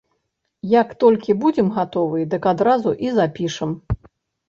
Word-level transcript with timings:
Як 0.81 0.89
толькі 1.03 1.35
будзем 1.45 1.71
гатовыя, 1.77 2.25
дык 2.35 2.51
адразу 2.55 2.97
і 3.09 3.15
запішам. 3.23 3.81